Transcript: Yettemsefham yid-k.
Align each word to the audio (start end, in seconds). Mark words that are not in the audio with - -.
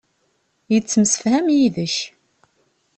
Yettemsefham 0.71 1.45
yid-k. 1.55 1.95